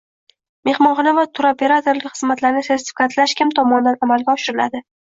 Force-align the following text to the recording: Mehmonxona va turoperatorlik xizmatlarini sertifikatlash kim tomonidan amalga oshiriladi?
Mehmonxona 0.69 1.13
va 1.17 1.25
turoperatorlik 1.41 2.17
xizmatlarini 2.17 2.67
sertifikatlash 2.71 3.39
kim 3.43 3.57
tomonidan 3.61 4.05
amalga 4.09 4.39
oshiriladi? 4.41 4.89